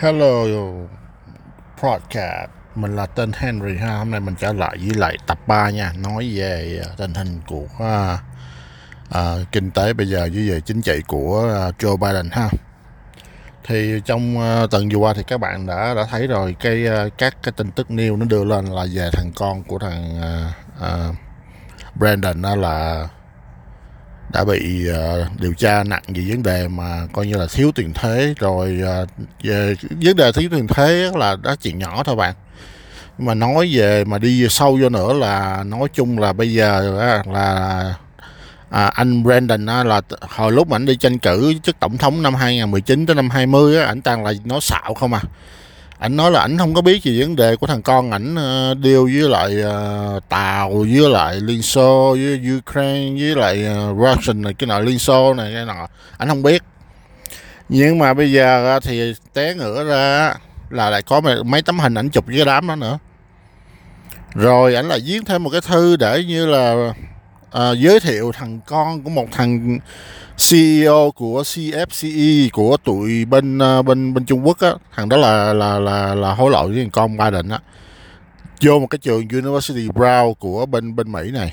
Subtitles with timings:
[0.00, 0.44] Hello
[1.82, 2.50] podcast.
[2.74, 3.96] Mình là tên Henry ha.
[3.96, 5.92] Hôm nay mình trở lại với lại tập 3 nha.
[5.98, 8.20] Nói về à, tình hình của uh,
[9.08, 12.48] uh, kinh tế bây giờ với về chính trị của uh, Joe Biden ha.
[13.64, 17.12] Thì trong uh, tuần vừa qua thì các bạn đã đã thấy rồi cái uh,
[17.18, 20.82] các cái tin tức new nó đưa lên là về thằng con của thằng uh,
[20.84, 21.16] uh,
[21.94, 23.08] Brandon đó là
[24.32, 27.92] đã bị uh, điều tra nặng về vấn đề mà coi như là thiếu tiền
[27.94, 28.34] thuế.
[28.38, 29.08] Rồi uh,
[29.42, 32.34] về vấn đề thiếu tiền thuế là đó chuyện nhỏ thôi bạn.
[33.18, 36.94] Nhưng mà nói về mà đi sâu vô nữa là nói chung là bây giờ
[37.32, 37.94] là
[38.70, 42.22] à, anh Brandon á, là hồi lúc mà anh đi tranh cử chức tổng thống
[42.22, 45.22] năm 2019 tới năm 20 á, ảnh toàn là nói xạo không à
[46.00, 48.10] ảnh nói là ảnh không có biết gì vấn đề của thằng con.
[48.10, 53.98] Ảnh uh, với lại uh, tàu với lại liên xô với ukraine với lại uh,
[53.98, 55.86] russian này cái nọ liên xô này cái nọ.
[56.18, 56.62] Ảnh không biết.
[57.68, 60.34] Nhưng mà bây giờ thì té ngửa ra
[60.70, 62.98] là lại có mấy tấm hình ảnh chụp với cái đám đó nữa.
[64.34, 66.92] Rồi ảnh lại viết thêm một cái thư để như là
[67.56, 69.78] uh, giới thiệu thằng con của một thằng
[70.50, 74.72] CEO của CFCE của tụi bên uh, bên bên Trung Quốc á.
[74.94, 77.60] Thằng đó là là là là hối lộ với thằng con Biden á.
[78.62, 81.52] Vô một cái trường University Brown của bên bên Mỹ này.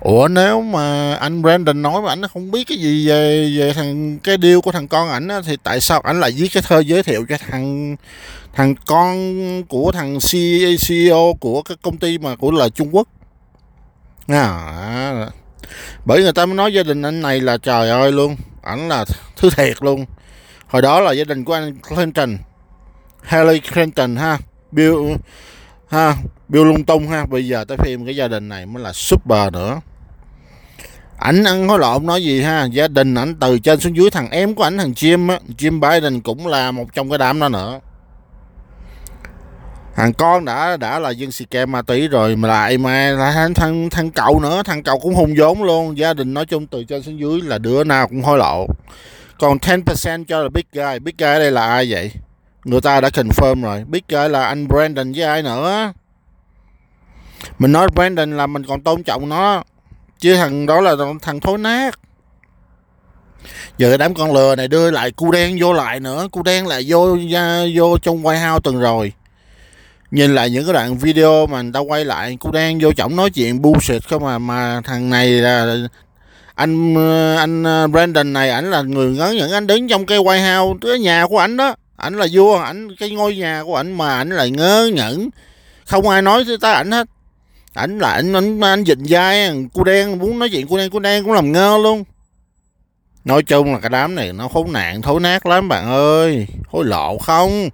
[0.00, 4.18] Ủa nếu mà anh Brandon nói mà ảnh không biết cái gì về về thằng
[4.18, 6.80] cái điều của thằng con ảnh á, thì tại sao ảnh lại viết cái thơ
[6.80, 7.96] giới thiệu cho thằng
[8.52, 9.36] thằng con
[9.68, 10.18] của thằng
[10.88, 13.08] CEO của cái công ty mà của là Trung Quốc?
[14.28, 15.26] À,
[16.04, 18.36] bởi người ta mới nói gia đình anh này là trời ơi luôn.
[18.62, 19.04] Ảnh là
[19.36, 20.04] thứ thiệt luôn.
[20.66, 22.36] Hồi đó là gia đình của anh Clinton.
[23.24, 24.38] Hillary Clinton ha.
[24.72, 24.96] Bill
[25.88, 26.16] ha
[26.48, 27.26] Bill lung tung ha.
[27.26, 29.80] Bây giờ tới phim cái gia đình này mới là super nữa.
[31.18, 32.64] Ảnh ăn hối lộn nói gì ha?
[32.64, 35.80] Gia đình ảnh từ trên xuống dưới thằng em của ảnh thằng Jim á Jim
[35.80, 37.80] Biden cũng là một trong cái đám đó nữa
[39.96, 43.32] thằng con đã đã là dân xì kem ma túy rồi mà lại mà lại
[43.32, 45.98] thằng, thằng thằng cậu nữa thằng cậu cũng hùng vốn luôn.
[45.98, 48.66] Gia đình nói chung từ trên xuống dưới là đứa nào cũng hối lộ.
[49.38, 50.98] Còn 10% cho là big guy.
[50.98, 52.12] Big guy ở đây là ai vậy?
[52.64, 53.84] Người ta đã confirm rồi.
[53.88, 55.92] Big guy là anh Brandon với ai nữa?
[57.58, 59.62] Mình nói Brandon là mình còn tôn trọng nó
[60.18, 61.98] chứ thằng đó là thằng thối nát.
[63.78, 66.28] Giờ cái đám con lừa này đưa lại cu đen vô lại nữa.
[66.32, 67.16] Cu đen lại vô
[67.74, 69.12] vô trong White House tuần rồi
[70.12, 73.16] nhìn lại những cái đoạn video mà người ta quay lại cô đang vô trọng
[73.16, 75.76] nói chuyện bullshit không mà mà thằng này là
[76.54, 76.94] anh
[77.36, 80.78] anh ờ, Brandon này ảnh là người ngớ những anh đứng trong cây White House
[80.88, 81.74] cái nhà của ảnh đó.
[81.96, 85.30] Ảnh là vua ảnh cái ngôi nhà của ảnh mà ảnh lại ngớ ngẩn.
[85.84, 87.06] Không ai nói tới ảnh hết.
[87.74, 90.98] Ảnh là ảnh ảnh, anh dịnh dai cô đen muốn nói chuyện cô đen cô
[90.98, 92.04] đen cũng làm ngơ luôn.
[93.24, 96.46] Nói chung là cái đám này nó khốn nạn thối nát lắm bạn ơi.
[96.66, 97.68] Hối lộ không?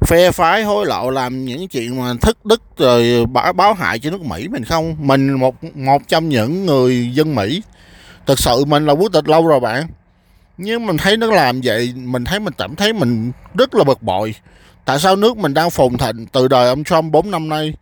[0.00, 4.10] Phe phái hối lộ làm những chuyện mà thất đức rồi báo, báo hại cho
[4.10, 4.96] nước Mỹ mình không?
[4.98, 7.62] Mình một một trong những người dân Mỹ.
[8.26, 9.86] Thực sự mình là quốc tịch lâu rồi bạn.
[10.58, 14.02] Nhưng mình thấy nó làm vậy mình thấy mình cảm thấy mình rất là bực
[14.02, 14.34] bội.
[14.84, 17.74] Tại sao nước mình đang phồn thịnh từ đời ông Trump 4 năm nay?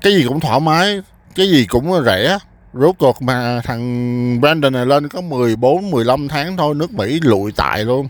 [0.00, 1.00] Cái gì cũng thoải mái
[1.34, 2.38] cái gì cũng rẻ.
[2.72, 7.52] Rốt cuộc mà thằng Brandon này lên có 14 15 tháng thôi nước Mỹ lụi
[7.52, 8.08] tại luôn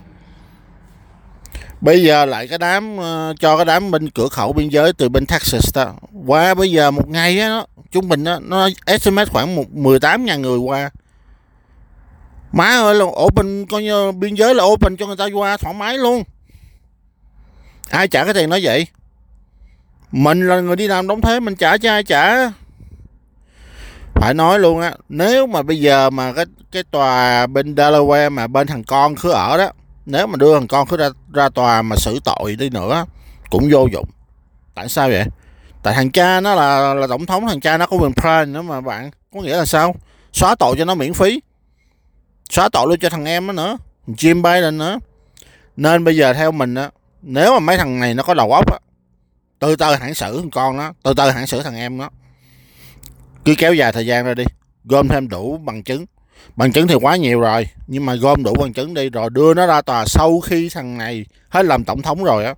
[1.80, 5.08] bây giờ lại cái đám ờ, cho cái đám bên cửa khẩu biên giới từ
[5.08, 5.94] bên Texas đó.
[6.26, 10.24] Qua bây giờ một ngày á, nó, trung bình á, nó estimate khoảng một 18
[10.24, 10.90] ngàn người qua.
[12.52, 15.74] Má ơi, là open, coi như biên giới là open cho người ta qua thoải
[15.74, 16.22] mái luôn.
[17.90, 18.86] Ai trả cái tiền nói vậy?
[20.12, 22.50] Mình là người đi làm đóng thuế, mình trả cho ai trả?
[24.14, 28.46] Phải nói luôn á, nếu mà bây giờ mà cái cái tòa bên Delaware mà
[28.46, 29.70] bên thằng con cứ ở đó
[30.06, 33.06] nếu mà đưa thằng con cứ ra, ra tòa mà xử tội đi nữa
[33.50, 34.08] cũng vô dụng.
[34.74, 35.24] Tại sao vậy?
[35.82, 38.62] Tại thằng cha nó là là tổng thống thằng cha nó có quyền prime nữa
[38.62, 39.10] mà bạn.
[39.34, 39.94] Có nghĩa là sao?
[40.32, 41.40] Xóa tội cho nó miễn phí.
[42.50, 43.76] Xóa tội luôn cho thằng em nó nữa.
[44.06, 44.98] Jim Biden nữa.
[45.76, 46.90] Nên bây giờ theo mình á
[47.22, 48.78] nếu mà mấy thằng này nó có đầu óc á
[49.58, 52.10] từ từ hãng xử thằng con nó từ từ hãng xử thằng em nó.
[53.44, 54.44] Cứ kéo dài thời gian ra đi
[54.84, 56.06] gom thêm đủ bằng chứng
[56.56, 59.54] bằng chứng thì quá nhiều rồi, nhưng mà gom đủ bằng chứng đi, rồi đưa
[59.54, 62.54] nó ra tòa sau khi thằng này hết làm tổng thống rồi á,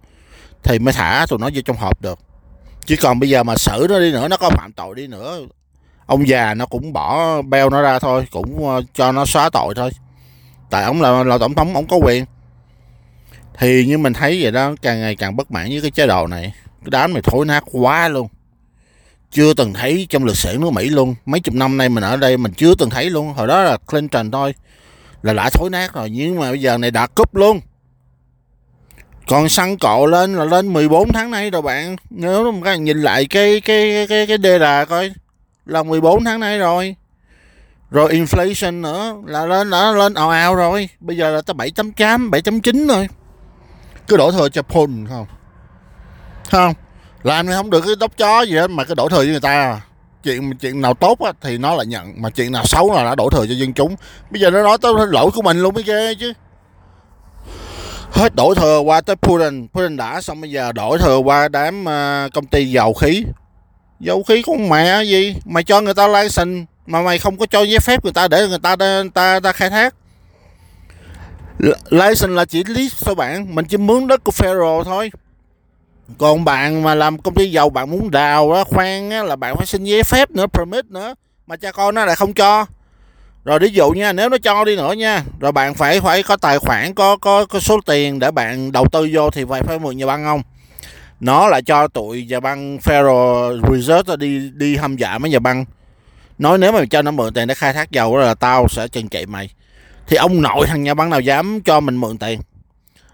[0.62, 2.18] thì mới thả tụi nó vô trong hộp được.
[2.84, 5.40] Chứ còn bây giờ mà xử nó đi nữa, nó có phạm tội đi nữa,
[6.06, 9.74] ông già nó cũng bỏ beo nó ra thôi, cũng ờ, cho nó xóa tội
[9.74, 9.90] thôi.
[10.70, 12.24] Tại ông là là tổng thống, ông có quyền.
[13.58, 16.26] Thì như mình thấy vậy đó, càng ngày càng bất mãn với cái chế độ
[16.26, 16.54] này.
[16.64, 18.28] Cái đám này thối nát quá luôn
[19.30, 21.14] chưa từng thấy trong lịch sử nước Mỹ luôn.
[21.26, 23.32] Mấy chục năm nay mình ở đây mình chưa từng thấy luôn.
[23.34, 24.54] Hồi đó là Clinton thôi.
[25.22, 26.10] Là đã thối nát rồi.
[26.10, 27.60] Nhưng mà bây giờ này đã cúp luôn.
[29.28, 31.96] Còn xăng cộ lên là lên 14 tháng nay rồi bạn.
[32.10, 35.12] Nếu mà các bạn nhìn lại cái cái cái cái đề đà coi,
[35.66, 36.96] là 14 tháng nay rồi.
[37.90, 40.88] Rồi inflation nữa, là lên, đã lên ào ào rồi.
[41.00, 43.08] Bây giờ là tới 7.8 7.9 rồi.
[44.08, 45.26] Cứ đổ thừa cho Paul, không?
[46.50, 46.74] Không
[47.22, 49.40] làm thì không được cái đốc chó gì hết mà cứ đổ thừa với người
[49.40, 49.80] ta.
[50.22, 53.14] Chuyện chuyện nào tốt á, thì nó lại nhận mà chuyện nào xấu là nó
[53.14, 53.96] đổ thừa cho dân chúng.
[54.30, 56.32] Bây giờ nó nói tới lỗi của mình luôn mới ghê chứ.
[58.10, 59.68] Hết đổ thừa qua tới Putin.
[59.68, 63.24] Putin đã xong bây giờ đổ thừa qua đám ờ, công ty dầu khí.
[64.00, 65.36] Dầu khí con mẹ gì?
[65.44, 68.48] Mày cho người ta license mà mày không có cho giấy phép người ta để
[68.48, 69.94] người ta người ta, ta khai thác.
[71.90, 73.54] License là chỉ lý số bạn.
[73.54, 75.10] Mình chỉ mướn đất của Federal thôi
[76.18, 79.56] còn bạn mà làm công ty dầu bạn muốn đào đó khoan á, là bạn
[79.56, 81.14] phải xin giấy phép nữa permit nữa.
[81.46, 82.66] Mà cha con nó lại không cho.
[83.44, 86.36] Rồi ví dụ nha nếu nó cho đi nữa nha rồi bạn phải phải có
[86.36, 89.78] tài khoản có có, có số tiền để bạn đầu tư vô thì phải phải
[89.78, 90.42] mượn nhà băng không?
[91.20, 95.64] Nó lại cho tụi nhà băng Federal Reserve đi đi hâm dọa mấy nhà băng.
[96.38, 98.88] Nói nếu mà cho nó mượn tiền để khai thác dầu đó là tao sẽ
[98.88, 99.50] trừng trị mày.
[100.06, 102.40] Thì ông nội thằng nhà băng nào dám cho mình mượn tiền?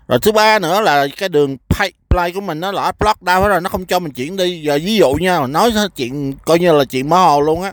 [0.09, 3.49] Rồi thứ ba nữa là cái đường pipeline của mình nó là block down hết
[3.49, 4.63] rồi, nó không cho mình chuyển đi.
[4.63, 7.73] Giờ ví dụ nha nói chuyện, coi như là chuyện mơ hồ luôn á.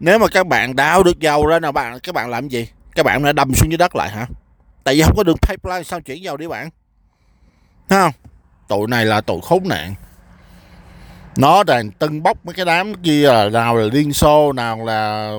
[0.00, 2.68] Nếu mà các bạn đào được dầu ra nào, bạn, các bạn làm gì?
[2.94, 4.26] Các bạn đã đâm xuống dưới đất lại hả?
[4.84, 6.70] Tại vì không có đường pipeline, sao chuyển dầu đi bạn?
[7.88, 8.12] Thấy không?
[8.68, 9.94] Tụi này là tụi khốn nạn.
[11.36, 15.30] Nó đang tưng bốc mấy cái đám kia là nào là liên xô, nào là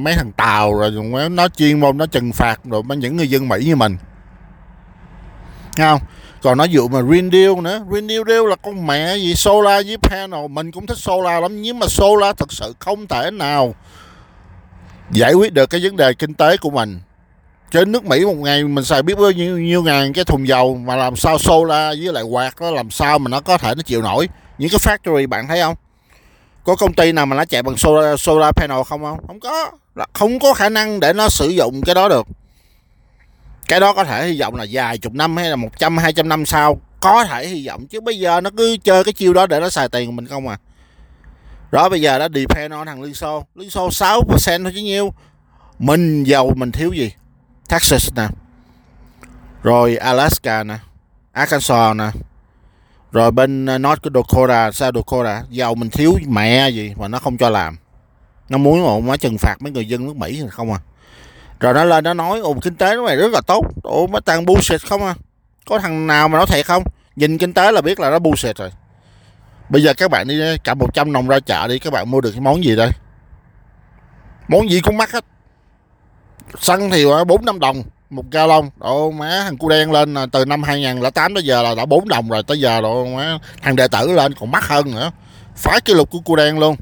[0.00, 0.90] mấy thằng tàu rồi
[1.30, 3.96] nó chuyên môn, nó trừng phạt rồi những người dân mỹ như mình.
[5.76, 6.00] Thấy không?
[6.44, 7.84] Còn nó dụ mà Green Deal nữa.
[7.88, 9.34] Green Deal Deal là con mẹ gì?
[9.34, 10.48] Solar với panel.
[10.50, 11.62] Mình cũng thích solar lắm.
[11.62, 13.74] Nhưng mà solar thật sự không thể nào
[15.10, 17.00] giải quyết được cái vấn đề kinh tế của mình
[17.70, 20.74] trên nước Mỹ một ngày mình xài biết bao nhiêu, nhiêu ngàn cái thùng dầu
[20.74, 23.82] mà làm sao solar với lại quạt nó làm sao mà nó có thể nó
[23.82, 24.28] chịu nổi?
[24.58, 25.74] Những cái factory bạn thấy không?
[26.64, 29.18] Có công ty nào mà nó chạy bằng solar, solar panel không không?
[29.26, 29.70] Không có.
[30.12, 32.26] Không có khả năng để nó sử dụng cái đó được
[33.68, 36.12] cái đó có thể hy vọng là vài chục năm hay là một trăm, hai
[36.12, 37.86] trăm năm sau, có thể hy vọng.
[37.86, 40.26] Chứ bây giờ nó cứ chơi cái chiêu đó để nó xài tiền của mình
[40.26, 40.58] không à.
[41.72, 45.12] Đó, bây giờ đã depend on thằng Liên Xô Liên Xô 6% thôi chứ nhiêu.
[45.78, 47.12] Mình giàu, mình thiếu gì?
[47.68, 48.28] Texas nè.
[49.62, 50.78] Rồi Alaska nè.
[51.32, 52.10] Arkansas nè.
[53.12, 55.42] Rồi bên ờ, North Dakota, South Dakota.
[55.50, 57.76] Giàu, mình thiếu mẹ gì mà nó không cho làm.
[58.48, 60.78] Nó muốn mà nó trừng phạt mấy người dân nước Mỹ không à
[61.64, 63.66] rồi nó lên nó nói, ồ, kinh tế nó này rất là tốt.
[63.82, 65.14] Ồ nó toàn bullshit không à?
[65.66, 66.82] Có thằng nào mà nói thiệt không?
[67.16, 68.70] Nhìn kinh tế là biết là nó bullshit rồi.
[69.68, 72.30] Bây giờ các bạn đi, cả 100 đồng ra chợ đi, các bạn mua được
[72.30, 72.90] cái món gì đây?
[74.48, 75.24] Món gì cũng mắc hết.
[76.58, 80.14] Xăng thì à, bốn năm đồng một ga lông độ má thằng cu đen lên
[80.32, 83.76] từ năm 2008 tới giờ là đã 4 đồng rồi, tới giờ độ má thằng
[83.76, 85.10] đệ tử lên còn mắc hơn nữa.
[85.56, 86.76] Phá kỷ lục của cu đen luôn.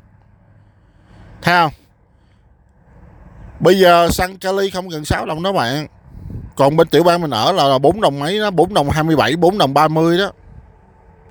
[1.43, 1.82] Thấy không?
[3.63, 5.87] Bây giờ xăng kali không gần 6 đồng đó bạn.
[6.57, 9.59] Còn bên tiểu bang mình ở là 4 đồng mấy đó 4 đồng 27 4
[9.59, 10.33] đồng 30 đó.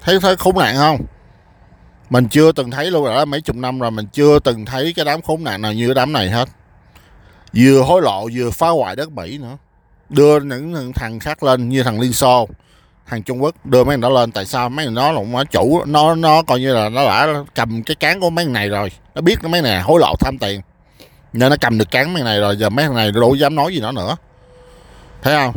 [0.02, 0.98] Thấy thấy khốn nạn không?
[2.10, 5.06] Mình chưa từng thấy luôn rồi mấy chục năm rồi mình chưa từng thấy cái
[5.06, 6.50] đám khốn nạn nào như cái đám này hết.
[7.56, 9.58] Vừa hối lộ, vừa phá hoại đất mỹ nữa.
[10.10, 12.48] Đưa những thằng khác lên như thằng liên xô,
[13.08, 14.32] thằng trung quốc, đưa mấy thằng đó lên.
[14.32, 17.28] Tại sao mấy thằng đó là nó chủ, nó nó coi như là nó đã
[17.56, 18.92] cầm cái cán của mấy thằng này rồi.
[19.16, 20.62] Nó biết mấy này hối lộ, tham tiền
[21.34, 23.74] nên nó cầm được cán mấy này rồi, giờ mấy thằng này đâu dám nói
[23.74, 24.18] gì nó nữa.
[25.22, 25.56] Thấy không?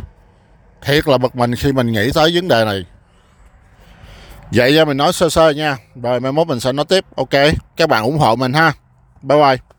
[0.81, 2.85] Thiệt là bực mình khi mình nghĩ tới vấn đề này.
[4.51, 5.77] Vậy ra mình nói sơ sơ nha.
[6.03, 7.05] Rồi mai mốt mình sẽ nói tiếp.
[7.15, 7.29] Ok,
[7.77, 8.73] các bạn ủng hộ mình ha.
[9.21, 9.74] Bye bye.